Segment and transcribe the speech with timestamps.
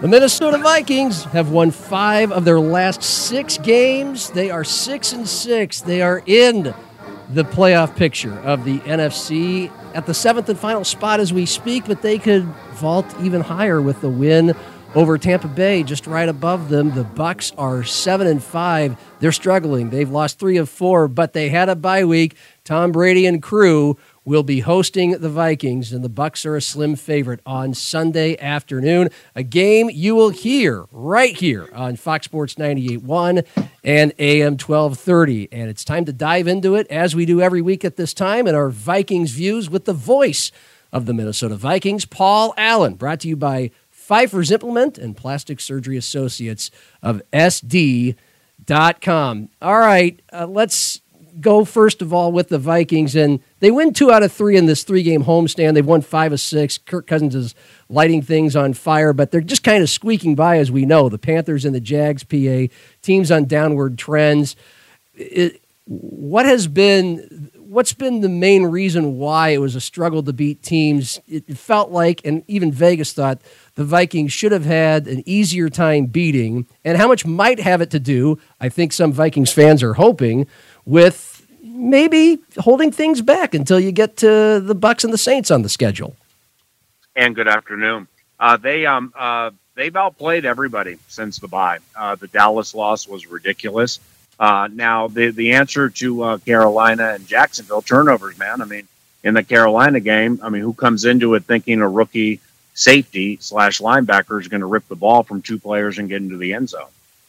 [0.00, 4.30] The Minnesota Vikings have won five of their last six games.
[4.30, 5.80] They are six and six.
[5.80, 6.72] They are in
[7.30, 11.84] the playoff picture of the NFC at the seventh and final spot as we speak,
[11.86, 14.54] but they could vault even higher with the win
[14.94, 16.94] over Tampa Bay, just right above them.
[16.94, 18.96] The Bucks are seven and five.
[19.18, 19.90] They're struggling.
[19.90, 22.36] They've lost three of four, but they had a bye week.
[22.62, 23.98] Tom Brady and crew
[24.28, 29.08] will be hosting the Vikings, and the Bucks are a slim favorite on Sunday afternoon.
[29.34, 33.46] A game you will hear right here on Fox Sports 98.1
[33.82, 35.48] and AM 1230.
[35.50, 38.46] And it's time to dive into it as we do every week at this time
[38.46, 40.52] in our Vikings views with the voice
[40.92, 45.96] of the Minnesota Vikings, Paul Allen, brought to you by Pfeiffer's Implement and Plastic Surgery
[45.96, 46.70] Associates
[47.02, 48.18] of SD.com.
[49.62, 51.00] All right, uh, let's
[51.40, 54.66] go first of all with the Vikings, and they win two out of three in
[54.66, 55.74] this three game homestand.
[55.74, 56.78] They've won five of six.
[56.78, 57.54] Kirk Cousins is
[57.88, 61.08] lighting things on fire, but they're just kind of squeaking by, as we know.
[61.08, 64.56] The Panthers and the Jags, PA, teams on downward trends.
[65.14, 70.32] It, what has been what's been the main reason why it was a struggle to
[70.32, 71.20] beat teams?
[71.28, 73.42] It felt like, and even Vegas thought,
[73.74, 77.90] the Vikings should have had an easier time beating, and how much might have it
[77.90, 80.46] to do, I think some Vikings fans are hoping,
[80.86, 81.37] with
[81.78, 85.68] maybe holding things back until you get to the Bucks and the Saints on the
[85.68, 86.16] schedule.
[87.16, 88.08] And good afternoon.
[88.38, 91.78] Uh, they um uh, they've outplayed everybody since the bye.
[91.96, 94.00] Uh, the Dallas loss was ridiculous.
[94.38, 98.60] Uh, now the the answer to uh, Carolina and Jacksonville turnovers, man.
[98.60, 98.86] I mean,
[99.24, 102.40] in the Carolina game, I mean, who comes into it thinking a rookie
[102.74, 106.36] safety slash linebacker is going to rip the ball from two players and get into
[106.36, 106.86] the end zone?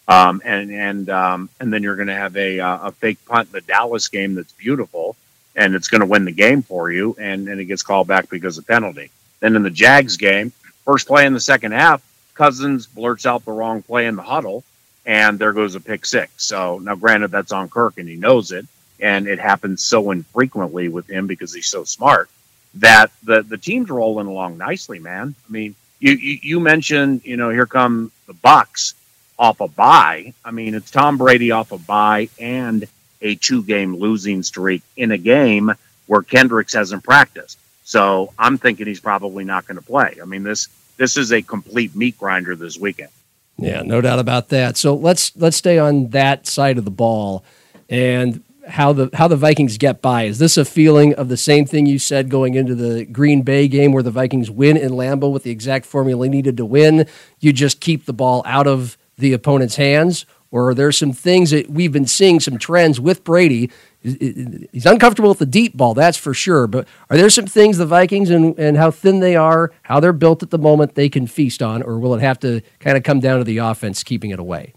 [0.10, 3.50] Um, and and um, and then you're going to have a uh, a fake punt
[3.50, 5.16] in the Dallas game that's beautiful,
[5.56, 8.28] and it's going to win the game for you, and and it gets called back
[8.28, 9.12] because of penalty.
[9.40, 10.52] Then in the Jags game,
[10.84, 12.02] first play in the second half,
[12.34, 14.64] Cousins blurts out the wrong play in the huddle,
[15.06, 16.32] and there goes a pick six.
[16.44, 18.66] So now, granted, that's on Kirk, and he knows it,
[19.00, 22.32] and it happens so infrequently with him because he's so smart
[22.74, 25.36] that the the team's rolling along nicely, man.
[25.48, 28.96] I mean, you you, you mentioned, you know, here come the Bucks
[29.40, 30.34] off a bye.
[30.44, 32.86] I mean, it's Tom Brady off a bye and
[33.22, 35.72] a two game losing streak in a game
[36.06, 37.58] where Kendricks hasn't practiced.
[37.84, 40.18] So I'm thinking he's probably not going to play.
[40.22, 40.68] I mean, this
[40.98, 43.10] this is a complete meat grinder this weekend.
[43.58, 44.78] Yeah, no doubt about that.
[44.78, 47.44] So let's let's stay on that side of the ball
[47.90, 50.24] and how the how the Vikings get by.
[50.24, 53.68] Is this a feeling of the same thing you said going into the Green Bay
[53.68, 57.08] game where the Vikings win in Lambeau with the exact formula needed to win?
[57.40, 61.52] You just keep the ball out of the opponent's hands, or are there some things
[61.52, 63.70] that we've been seeing some trends with Brady?
[64.02, 66.68] He's uncomfortable with the deep ball, that's for sure.
[66.68, 70.14] But are there some things the Vikings and, and how thin they are, how they're
[70.14, 73.04] built at the moment, they can feast on, or will it have to kind of
[73.04, 74.74] come down to the offense keeping it away?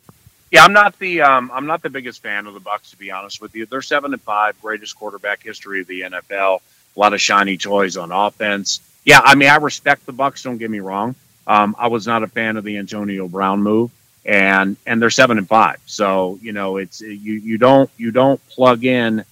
[0.50, 3.10] Yeah, I'm not the um, I'm not the biggest fan of the Bucks to be
[3.10, 3.64] honest with you.
[3.64, 6.60] They're seven and five, greatest quarterback history of the NFL.
[6.94, 8.80] A lot of shiny toys on offense.
[9.06, 10.42] Yeah, I mean I respect the Bucks.
[10.42, 11.14] Don't get me wrong.
[11.46, 13.90] Um, I was not a fan of the Antonio Brown move
[14.24, 15.78] and and they're seven and five.
[15.86, 19.24] So you know it's you you don't you don't plug in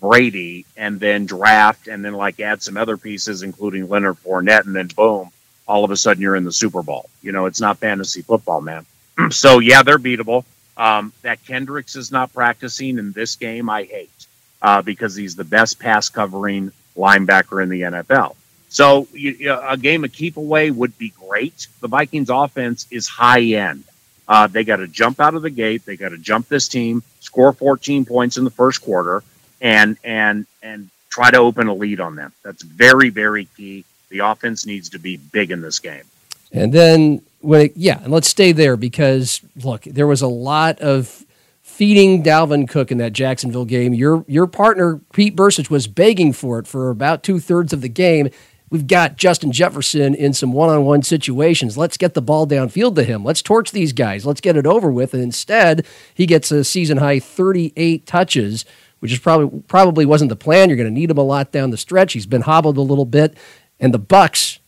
[0.00, 4.74] Brady and then draft and then like add some other pieces, including Leonard Fournette, and
[4.74, 5.30] then boom,
[5.66, 7.08] all of a sudden you're in the Super Bowl.
[7.22, 8.86] You know it's not fantasy football, man.
[9.30, 10.44] so yeah, they're beatable.
[10.76, 14.26] Um, that Kendricks is not practicing in this game, I hate
[14.62, 18.36] uh, because he's the best pass covering linebacker in the NFL.
[18.68, 21.66] So you, a game of keep away would be great.
[21.80, 23.84] The Vikings offense is high end.
[24.28, 25.84] Uh, they got to jump out of the gate.
[25.84, 29.22] They got to jump this team, score 14 points in the first quarter,
[29.60, 32.32] and and and try to open a lead on them.
[32.42, 33.84] That's very very key.
[34.08, 36.04] The offense needs to be big in this game.
[36.52, 40.78] And then when it, yeah, and let's stay there because look, there was a lot
[40.80, 41.24] of
[41.62, 43.94] feeding Dalvin Cook in that Jacksonville game.
[43.94, 47.88] Your your partner Pete Bercich was begging for it for about two thirds of the
[47.88, 48.28] game,
[48.72, 51.76] We've got Justin Jefferson in some one on one situations.
[51.76, 53.22] Let's get the ball downfield to him.
[53.22, 54.24] Let's torch these guys.
[54.24, 55.12] Let's get it over with.
[55.12, 58.64] And instead, he gets a season high 38 touches,
[59.00, 60.70] which is probably probably wasn't the plan.
[60.70, 62.14] You're going to need him a lot down the stretch.
[62.14, 63.36] He's been hobbled a little bit.
[63.78, 64.58] And the Bucks,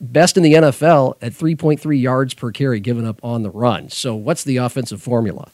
[0.00, 3.90] best in the NFL, at 3.3 yards per carry given up on the run.
[3.90, 5.50] So, what's the offensive formula?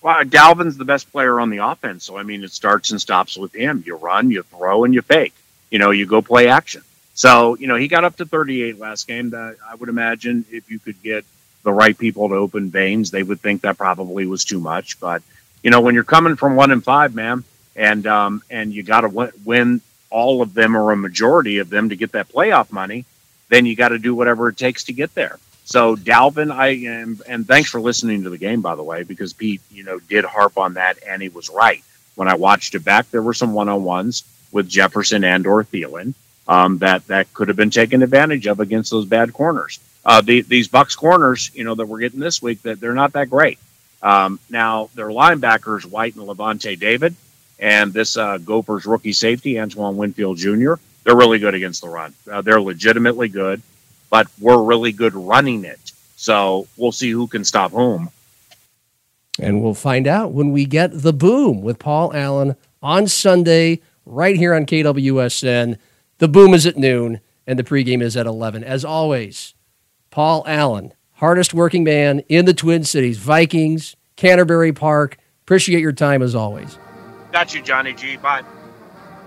[0.00, 2.04] Well, Dalvin's the best player on the offense.
[2.04, 3.82] So, I mean, it starts and stops with him.
[3.84, 5.34] You run, you throw, and you fake.
[5.72, 6.82] You know, you go play action.
[7.16, 9.30] So, you know, he got up to 38 last game.
[9.30, 11.24] That I would imagine if you could get
[11.64, 15.00] the right people to open veins, they would think that probably was too much.
[15.00, 15.22] But,
[15.62, 17.42] you know, when you're coming from one and five, man,
[17.74, 19.80] and, um, and you got to win
[20.10, 23.06] all of them or a majority of them to get that playoff money,
[23.48, 25.38] then you got to do whatever it takes to get there.
[25.64, 29.32] So Dalvin, I am, and thanks for listening to the game, by the way, because
[29.32, 31.82] Pete, you know, did harp on that, and he was right.
[32.14, 34.22] When I watched it back, there were some one on ones
[34.52, 36.14] with Jefferson and or Thielen
[36.48, 39.80] um, that that could have been taken advantage of against those bad corners.
[40.04, 43.12] Uh, the, these Bucks corners, you know, that we're getting this week, that they're not
[43.14, 43.58] that great.
[44.02, 47.16] Um, now their linebackers, White and Lavonte David,
[47.58, 50.74] and this uh, Gophers rookie safety, Antoine Winfield Jr.
[51.02, 52.14] They're really good against the run.
[52.30, 53.62] Uh, they're legitimately good,
[54.10, 55.80] but we're really good running it.
[56.16, 58.10] So we'll see who can stop whom.
[59.38, 64.36] And we'll find out when we get the boom with Paul Allen on Sunday, right
[64.36, 65.78] here on KWSN.
[66.18, 68.64] The boom is at noon, and the pregame is at 11.
[68.64, 69.54] As always,
[70.10, 75.18] Paul Allen, hardest working man in the Twin Cities, Vikings, Canterbury Park.
[75.42, 76.78] Appreciate your time as always.
[77.32, 78.16] Got you, Johnny G.
[78.16, 78.42] Bye.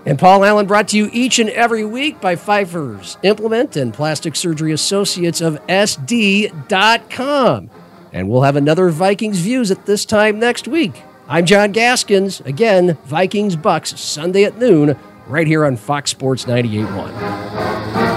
[0.04, 4.34] And Paul Allen brought to you each and every week by Pfeiffer's Implement and Plastic
[4.34, 7.70] Surgery Associates of SD.com.
[8.12, 11.04] And we'll have another Vikings Views at this time next week.
[11.28, 12.40] I'm John Gaskins.
[12.40, 14.98] Again, Vikings Bucks Sunday at noon,
[15.30, 18.09] right here on Fox Sports 98.1.